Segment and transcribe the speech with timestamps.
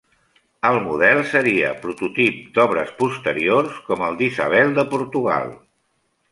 [0.69, 5.57] El model seria prototip d'obres posteriors com el d'Isabel de Portugal.